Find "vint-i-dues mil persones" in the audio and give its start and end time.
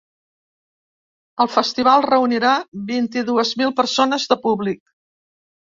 2.89-4.31